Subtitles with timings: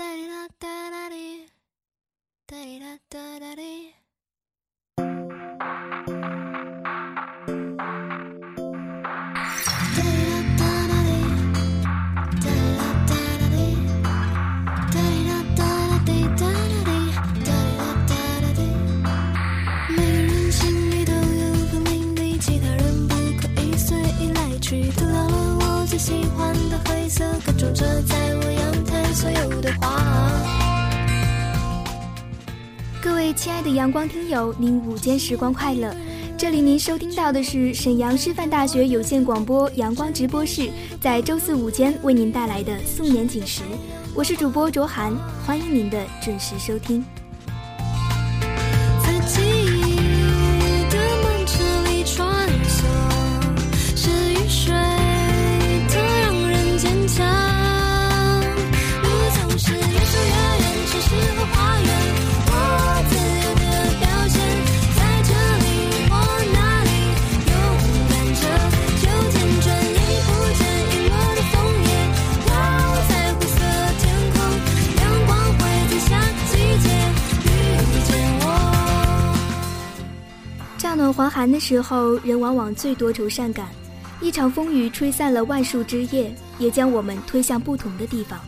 [0.00, 1.46] 哒哩啦哒啦哩，
[2.46, 3.92] 哒哩啦哒啦哩。
[25.98, 27.52] 喜欢的灰色各
[33.32, 35.94] 亲爱的阳光听友，您午间时光快乐！
[36.36, 40.68] 这里您收听到的是沈阳师范大学有线广播阳光直播室，
[41.00, 43.62] 在周四午间为您带来的素年锦时，
[44.14, 45.14] 我是主播卓涵，
[45.46, 47.04] 欢迎您的准时收听。
[81.12, 83.68] 暖还寒的时候，人往往最多愁善感。
[84.20, 88.38] 一场风雨吹散了万树枝叶，也将我们推向不同的地方。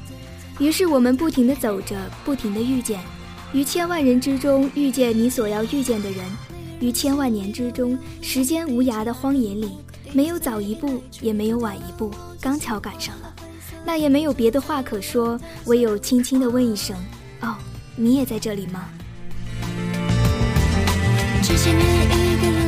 [0.59, 3.01] 于是我们不停地走着，不停地遇见，
[3.53, 6.25] 于千万人之中遇见你所要遇见的人，
[6.79, 9.73] 于千万年之中时间无涯的荒野里，
[10.13, 12.11] 没有早一步，也没有晚一步，
[12.41, 13.35] 刚巧赶上了。
[13.85, 16.97] 那也没有别的话可说，唯有轻轻地问一声
[17.41, 17.57] ：“哦，
[17.97, 18.89] 你也在这里吗？”
[21.53, 21.93] 这些年。
[22.07, 22.62] 我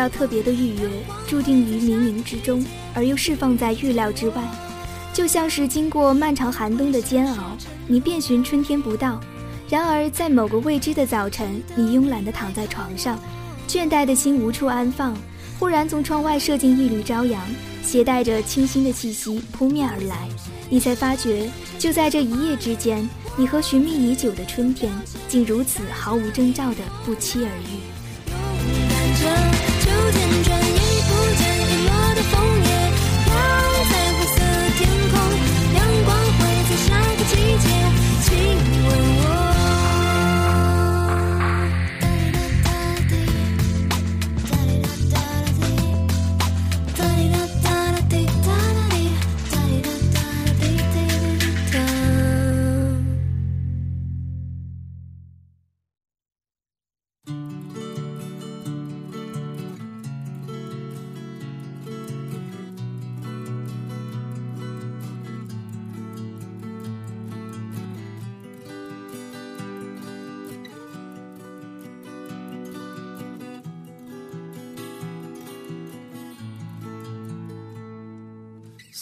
[0.00, 0.88] 要特别的预约，
[1.28, 4.42] 注定于冥冥之中，而又释放在预料之外，
[5.12, 7.54] 就像是经过漫长寒冬的煎熬，
[7.86, 9.20] 你遍寻春天不到。
[9.68, 13.18] 然而在某个未知的早晨，你慵懒地躺在床上，
[13.68, 15.14] 倦怠的心无处安放，
[15.58, 17.38] 忽然从窗外射进一缕朝阳，
[17.82, 20.26] 携带着清新的气息扑面而来，
[20.70, 23.06] 你才发觉，就在这一夜之间，
[23.36, 24.90] 你和寻觅已久的春天，
[25.28, 29.59] 竟如此毫无征兆地不期而遇。
[30.12, 32.32] 转眼不见遗落的枫
[32.64, 32.68] 叶，
[33.26, 33.28] 飘
[33.90, 34.36] 在灰色
[34.76, 35.14] 天空，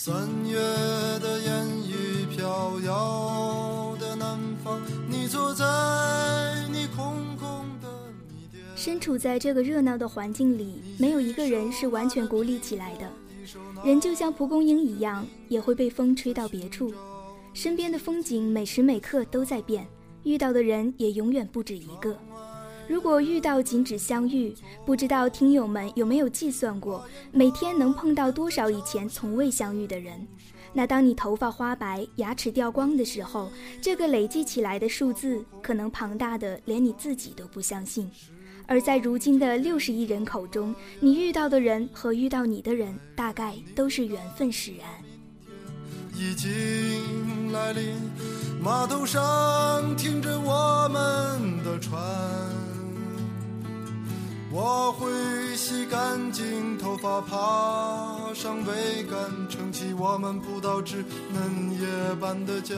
[0.00, 0.14] 三
[0.46, 5.64] 月的烟雨飘摇的南方，你坐在
[6.72, 7.88] 你空空的
[8.30, 8.62] 米店。
[8.76, 13.10] 身处在这个热闹的环境里，没有一个人是完全孤立起来的。
[13.84, 16.94] 人就像蒲公英一样，也会被风吹到别处。
[17.52, 19.84] 身边的风景每时每刻都在变，
[20.22, 22.16] 遇到的人也永远不止一个。
[22.88, 24.54] 如果遇到仅止相遇，
[24.86, 30.26] 不知道听友们有没有计算过，每天能碰到多少以前从未相遇的人？
[30.72, 33.50] 那当你头发花白、牙齿掉光的时候，
[33.80, 38.10] 这个累计起来的数字可能庞大的连你自己都不相信。
[38.66, 44.86] 而在如今的六十亿人口中，你遇到的人和遇到你的人，大概都是缘分使然。
[46.14, 47.94] 已经来临，
[48.62, 51.98] 码头上停着我们的船。
[54.50, 55.06] 我会
[55.54, 61.86] 洗干净头发，爬上桅杆，撑起我们葡萄枝嫩叶
[62.18, 62.74] 般的家。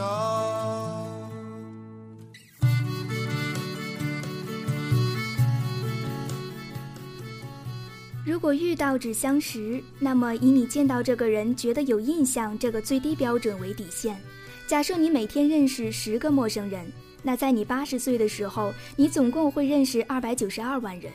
[8.26, 14.20] 如果遇到只相识，那么以你见到这个人觉得有印象这个最低标准为底线。
[14.66, 16.84] 假设你每天认识十个陌生人，
[17.22, 21.12] 那在你八十岁的时候，你总共会认识二百九十二万人。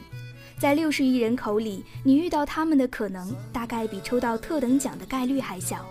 [0.59, 5.85] 在六十亿人口里，你遇到他们的可能大概比抽到特等奖的概率还小。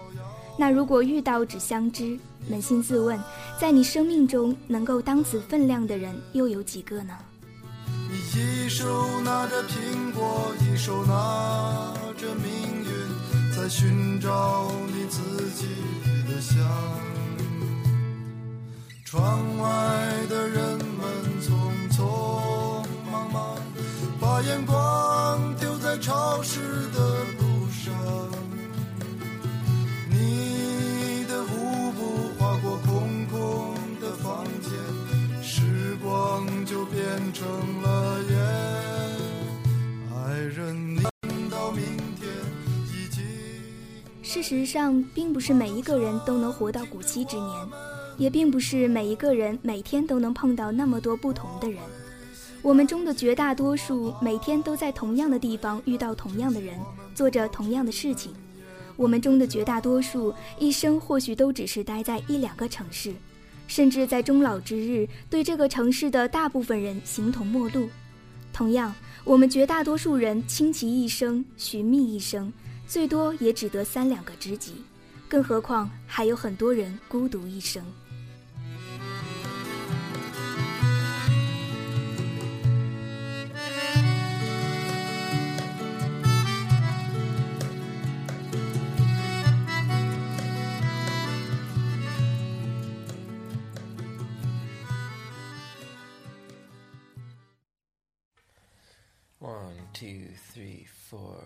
[0.58, 2.18] 那如果遇到只相知，
[2.50, 3.18] 扪心自问，
[3.60, 7.14] 在你生命中能够当此分量的人又有几个呢？
[8.34, 12.44] 一手拿着苹果，一手拿着命
[12.84, 15.66] 运，在寻找你自己
[16.28, 16.56] 的香。
[19.04, 20.03] 窗外
[24.46, 26.60] 眼光丢在潮湿
[26.92, 27.94] 的路上。
[30.10, 34.70] 你的舞步划过空空的房间，
[35.42, 37.02] 时光就变
[37.32, 37.46] 成
[37.80, 38.38] 了烟。
[40.14, 41.82] 爱人，等到明
[42.20, 42.28] 天
[42.92, 43.24] 已经。
[44.22, 47.50] 事实上，并不是每一个人都能活到古稀之年，
[48.18, 51.80] 也并不是每一个人每天都能碰到那么多不同的人。
[52.64, 56.80] 我们中的绝大多数每天都在同样的地方遇到同样的人，
[57.14, 58.32] 做着同样的事情。
[58.96, 63.12] 我们中的绝大多数一生或许都只是待在一两个城市，
[63.66, 67.86] 甚至在终老之日对这个城市的大部分人形同陌路。
[68.50, 68.94] 同样，
[69.24, 72.50] 我们绝大多数人倾其一生，寻觅一生。
[72.86, 74.76] 最多也只得三两个知己，
[75.28, 77.84] 更何况还有很多人孤独一生。
[99.94, 101.44] Two, three, four.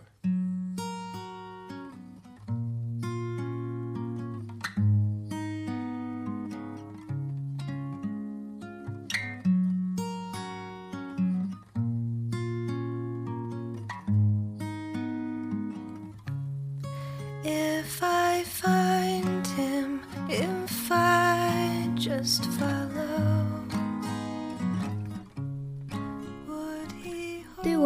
[17.42, 18.17] 对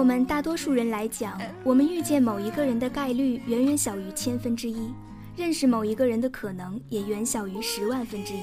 [0.02, 4.92] 我们大多数人来讲，我们遇见某一个人的概率远远小于千分之一，
[5.36, 8.40] 认识某一个人的可能也远小于十万分之一。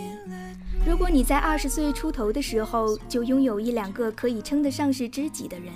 [0.88, 5.74] 如果你在二十岁出头的时候就拥有一两个可以称得上是知己的人，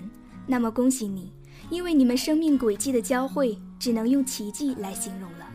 [0.47, 1.33] 那么恭喜你，
[1.69, 5.45] 因为你们生命轨迹的交汇只能用奇迹来形容了。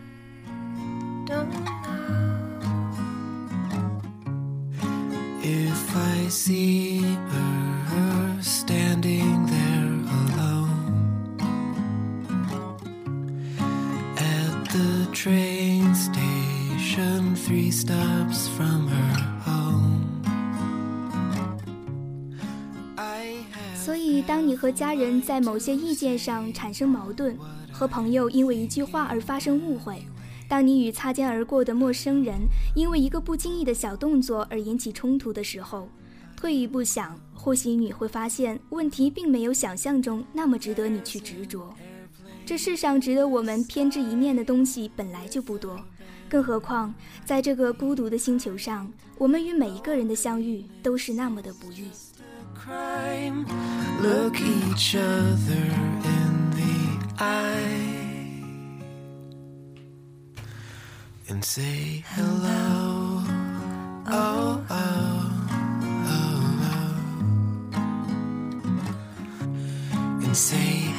[5.41, 9.38] If I see her standing
[15.21, 19.99] train station, three stops from her home.
[23.75, 27.35] 所以，当你和家人在某些意见上产生矛盾，
[27.69, 30.01] 和朋友因为一句话而发生误会。
[30.47, 32.39] 当你与擦肩而过的陌生人
[32.73, 35.89] 因为一个不经意的小动作而引起冲突的时候，
[36.37, 41.75] 退一步想，或许你会发现问题并没有想象中那么值得你去执着。
[42.49, 45.79] 这世上值得我们偏执一面的东西本来就不多，
[46.27, 46.91] 更何况
[47.23, 51.83] 在这个孤独的星球上，我们与每一个人的相遇都是那么的不易。
[54.01, 55.61] Look each other
[56.03, 57.99] in the eye.
[61.29, 63.23] and say hello.
[64.11, 65.31] Oh, oh,
[66.05, 66.97] oh, oh.
[70.23, 70.91] And say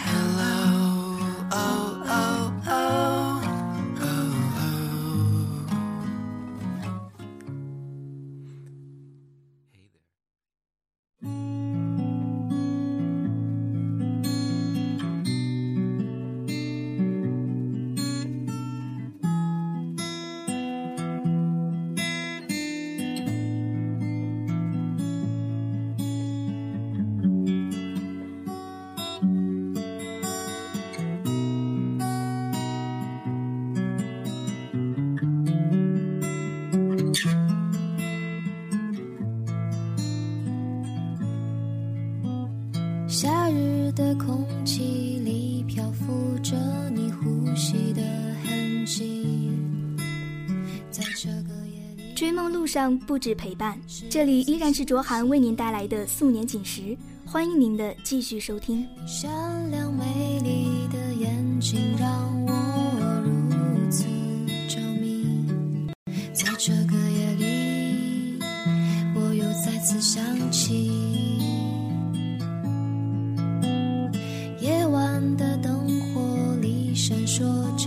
[52.71, 53.77] 上不止陪伴，
[54.09, 56.97] 这里依然是卓涵为您带来的素年锦时，
[57.27, 58.87] 欢迎您的继续收听。
[59.05, 59.29] 善
[59.73, 62.53] 良美丽的眼睛让我
[63.25, 64.05] 如此
[64.69, 65.27] 着迷，
[66.33, 68.39] 在这个夜里，
[69.17, 70.23] 我又再次想
[70.53, 70.89] 起。
[74.61, 77.43] 夜晚的灯火里闪烁
[77.77, 77.80] 着。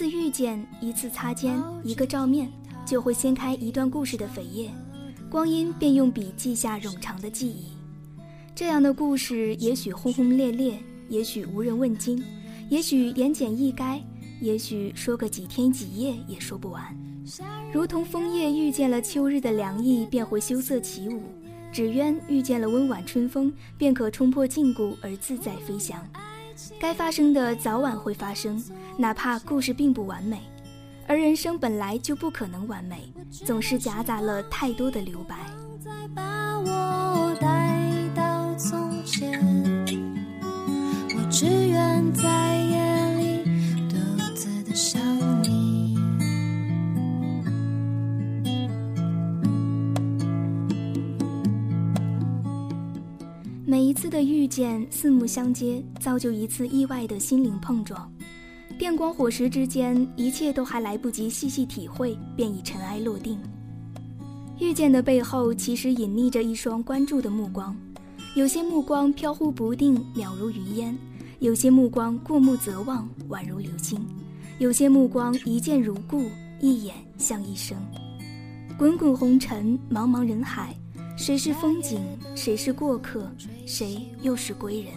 [0.00, 2.50] 次遇见，一次擦肩，一个照面，
[2.86, 4.70] 就会掀开一段故事的扉页，
[5.28, 7.66] 光阴便用笔记下冗长的记忆。
[8.54, 10.78] 这样的故事，也许轰轰烈烈，
[11.10, 12.24] 也许无人问津，
[12.70, 14.00] 也许言简意赅，
[14.40, 16.82] 也许说个几天几夜也说不完。
[17.70, 21.20] 如同枫叶遇见了秋日的凉意，便会羞涩起舞；
[21.70, 26.02] 纸鸢遇见了温婉春风，便可冲破禁锢而自在飞翔。
[26.80, 28.64] 该发生的早晚会发生，
[28.96, 30.40] 哪怕故事并不完美。
[31.06, 35.36] 而人生本来就不可能完美，总是夹杂了太多的留白。
[36.14, 37.78] 把我带
[38.16, 39.38] 到从前
[41.14, 42.49] 我只愿在
[53.90, 58.08] 一次的遇见，四目相接，造就一次意外的心灵碰撞。
[58.78, 63.36] 电光火石之间，一切都还来不及细细体会，便已尘埃落定。
[64.60, 67.76] 遇见的背后，其实隐匿着一双关注的目光。
[68.36, 70.94] 有些目光飘忽不定，渺如云烟；
[71.40, 73.98] 有些目光过目则忘，宛如流星；
[74.60, 76.30] 有些目光一见如故，
[76.60, 77.76] 一眼像一生。
[78.78, 80.76] 滚滚红尘，茫茫人海，
[81.22, 82.00] 谁是风景，
[82.34, 83.30] 谁是过客，
[83.66, 84.94] 谁又是归人？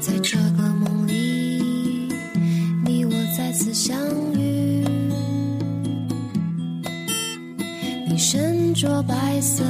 [0.00, 2.12] 在这个梦里，
[2.84, 3.96] 你我再次相
[4.34, 4.84] 遇。
[8.08, 9.62] 你身着白色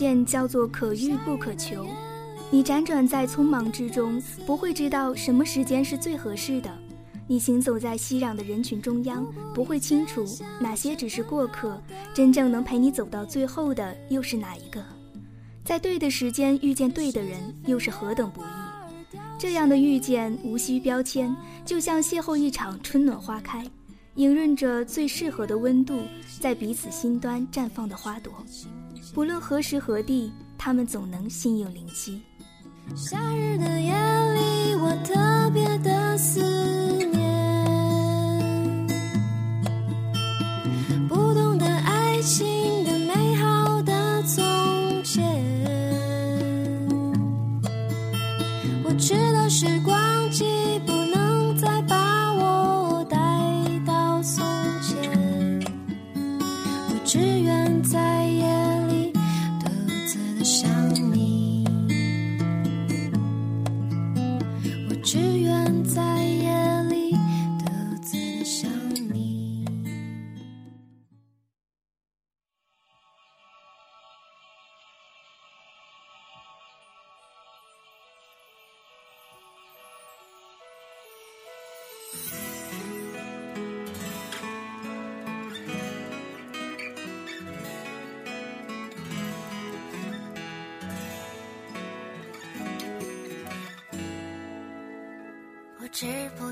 [0.00, 1.86] 见叫做可遇不可求，
[2.50, 6.70] 你辗转在匆忙之中，不会知道什么时间是最合适的。
[7.26, 10.24] 你行走在熙攘的人群中央，不会清楚
[10.58, 11.78] 哪些只是过客，
[12.14, 14.82] 真正能陪你走到最后的又是哪一个？
[15.62, 19.18] 在对的时间遇见对的人，又是何等不易！
[19.38, 23.62] 这样的遇见无需标签，就像邂逅一场春暖花开，
[24.16, 26.02] 隐润着最适合的温度，
[26.40, 28.32] 在彼此心端绽放的花朵。
[29.14, 32.20] 不论何时何地，他们总能心有灵犀。
[32.96, 35.14] 夏日的夜里，我的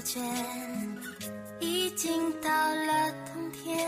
[0.09, 0.25] 间，
[1.61, 2.11] 已经
[2.41, 3.79] 到了冬天。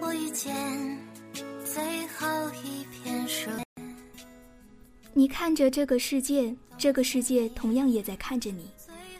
[0.00, 0.54] 我遇见
[1.64, 1.82] 最
[2.16, 3.50] 后一片树。
[5.12, 8.70] 你看着这个世界，这个世界同样也在看着你。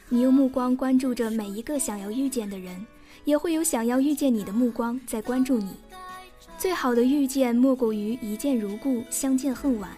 [0.09, 2.87] 你用目光关注着每一个想要遇见的人，
[3.25, 5.75] 也会有想要遇见你的目光在关注你。
[6.56, 9.90] 最好的遇见莫过于一见如故，相见恨晚。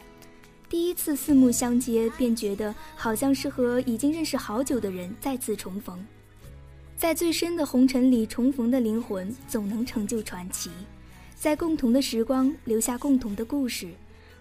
[0.68, 6.04] 第一次四目相接，便觉得好像是和已经认识好久的人再次重逢。
[6.96, 10.70] 在最深的红尘里重逢的灵魂，总能成就传奇。
[11.34, 13.92] 在共同的时光留下共同的故事，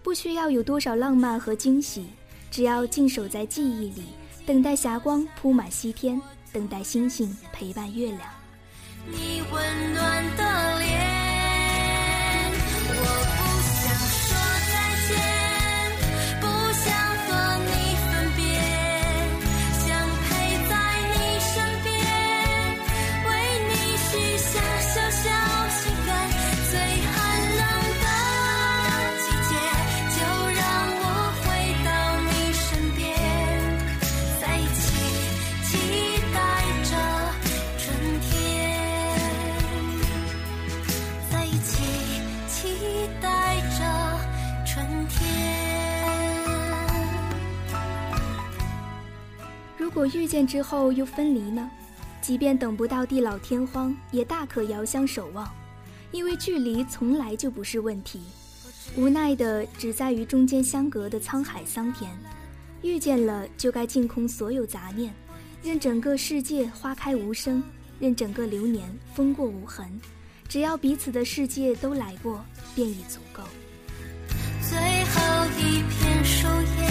[0.02, 2.06] 不需要有多少浪漫和惊喜，
[2.50, 4.04] 只要静守在记忆里，
[4.46, 8.22] 等待霞光铺满西天，等待星星陪伴月亮。
[9.06, 10.93] 你温暖的脸，
[50.34, 51.70] 见之后又分离呢？
[52.20, 55.48] 即便等不到地老天荒，也大可遥相守望，
[56.12, 58.20] 因为距离从来就不是问题。
[58.98, 62.10] 无奈的只在于中间相隔的沧海桑田。
[62.82, 65.14] 遇见了，就该净空所有杂念，
[65.62, 67.62] 任整个世界花开无声，
[68.00, 69.88] 任整个流年风过无痕。
[70.50, 73.44] 只要彼此的世界都来过，便已足够。
[74.68, 76.88] 最后一片树叶，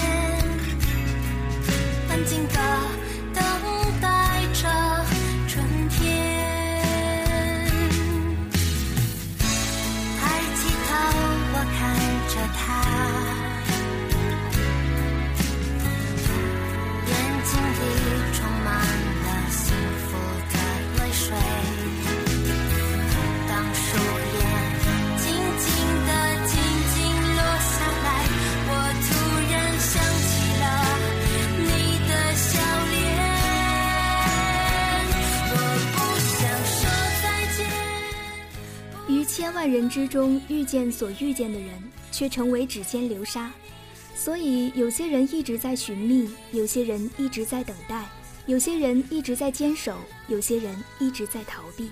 [2.08, 3.01] 安静的
[39.72, 41.70] 人之中遇见所遇见的人，
[42.10, 43.50] 却成为指尖流沙。
[44.14, 48.06] 所以，有些人一直在寻觅，有些人一直在等待，
[48.46, 49.96] 有些人一直在坚守，
[50.28, 51.90] 有些人一直在逃避。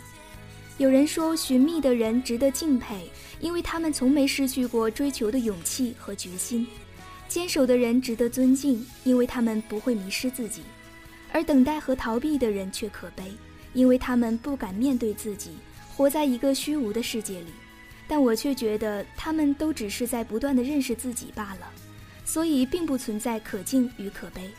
[0.77, 3.11] 有人说，寻觅的人值得敬佩，
[3.41, 6.65] 因为他们从没失去过追求的勇气和决心；
[7.29, 10.61] 坚守的人值得尊敬，因为他们不会迷失自己；
[11.33, 13.25] 而等待和逃避的人却可悲，
[13.73, 15.51] 因为他们不敢面对自己，
[15.97, 17.47] 活在一个虚无的世界里。
[18.11, 21.71] 但我却觉得，他们都只是在不断地认识自己罢了，
[22.25, 24.51] 所以并不存在可敬与可悲。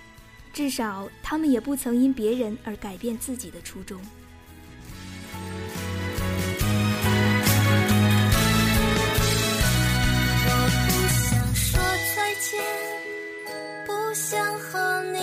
[0.53, 3.99] 至少，他们也不曾因别人而改变自己的初衷。
[10.45, 10.51] 我
[10.87, 11.81] 不想说
[12.15, 12.63] 再见，
[13.85, 15.19] 不想和你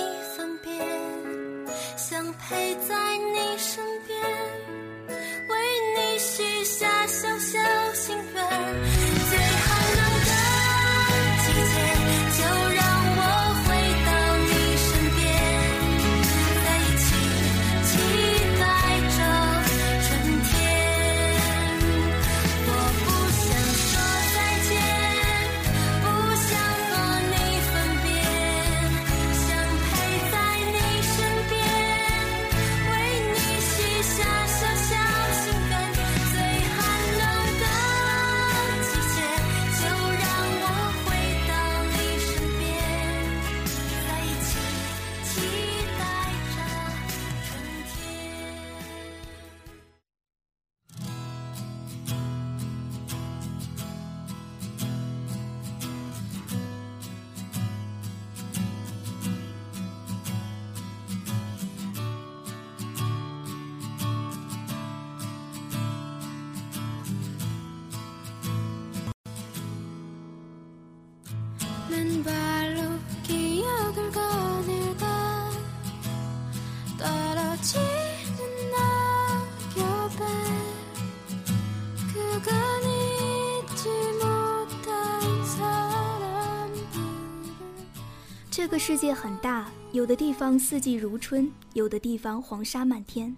[88.51, 93.35] 这个世界很大，有的地方四季如春，有的地方黄沙漫天，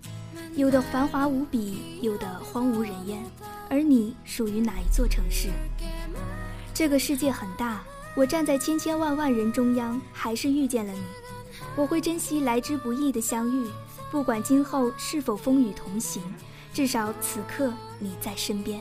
[0.56, 3.22] 有的繁华无比，有的荒无人烟。
[3.68, 5.50] 而你属于哪一座城市？
[6.74, 7.82] 这个世界很大，
[8.16, 11.02] 我站在千千万万人中央，还是遇见了你。
[11.76, 13.66] 我会珍惜来之不易的相遇，
[14.10, 16.22] 不管今后是否风雨同行，
[16.72, 18.80] 至少此刻你在身边。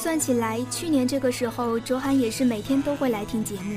[0.00, 3.76] 算起来，去年这个时候，卓涵也是每天都会来听节目，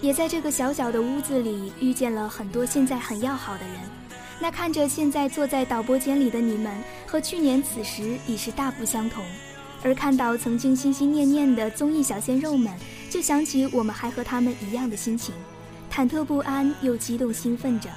[0.00, 3.76] 也在这个小小的屋子里遇见了很多现在很要好的人。
[4.40, 6.72] 那看着现在坐在导播间里的你们，
[7.08, 9.24] 和去年此时已是大不相同。
[9.82, 12.72] 而看到曾经心心念念的综艺小鲜肉们，
[13.10, 15.34] 就想起我们还和他们一样的心情，
[15.92, 17.90] 忐忑不安又激动兴奋着。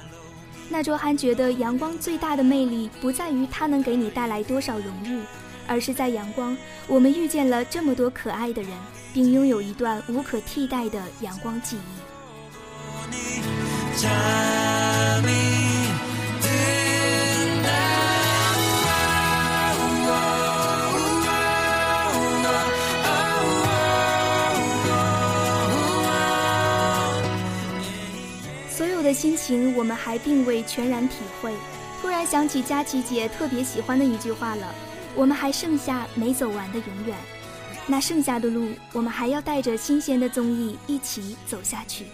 [0.68, 5.22] 那卓涵觉得阳光最大的魅力不在于它能给你带来多少荣誉，
[5.68, 6.56] 而是在阳光，
[6.88, 8.72] 我们遇见了这么多可爱的人，
[9.12, 11.80] 并拥有一段无可替代的阳光记忆。
[28.70, 31.52] 所有的心情我们还并未全然体会，
[32.00, 34.74] 突然想起佳琪姐特别喜欢的一句话了。
[35.18, 37.16] 我们还剩下没走完的永远。
[37.88, 42.06] 那剩下的路，我们还要带着新鲜的综艺一起走下去。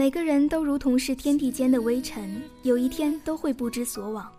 [0.00, 4.32] 每个人都如同是天地间的微尘，有一天都会不知所往。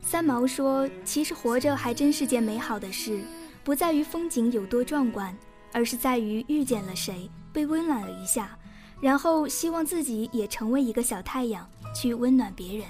[0.00, 3.20] 三毛说：“其实活着还真是件美好的事，
[3.62, 5.36] 不在于风景有多壮观，
[5.70, 8.56] 而是在于遇见了谁，被温暖了一下，
[9.02, 12.86] 然后希望自己也成为一个小太阳，去温暖别人。”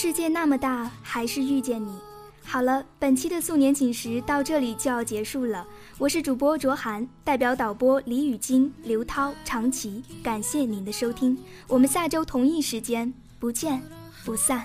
[0.00, 1.90] 世界那么大，还是遇见你。
[2.44, 5.66] 好了，本期的素年锦时到这里就要结束了。
[5.98, 11.36] 我是主播卓涵，代表导播李雨金、刘涛、长崎，感谢您的收听。
[11.66, 13.82] 我们下周同一时间不见
[14.24, 14.64] 不散。